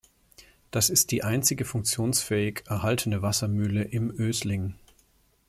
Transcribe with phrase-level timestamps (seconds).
[0.71, 4.73] Das ist die einzige funktionsfähig erhaltene Wassermühle im Ösling.